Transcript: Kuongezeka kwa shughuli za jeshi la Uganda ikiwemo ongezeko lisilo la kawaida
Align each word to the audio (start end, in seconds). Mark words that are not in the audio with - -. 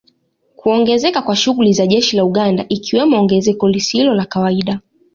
Kuongezeka 0.55 1.21
kwa 1.21 1.35
shughuli 1.35 1.73
za 1.73 1.87
jeshi 1.87 2.15
la 2.17 2.25
Uganda 2.25 2.65
ikiwemo 2.69 3.19
ongezeko 3.21 3.69
lisilo 3.69 4.13
la 4.13 4.25
kawaida 4.25 4.79